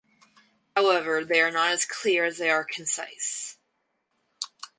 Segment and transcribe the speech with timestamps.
[0.75, 3.57] However they are not as clear as they are concise.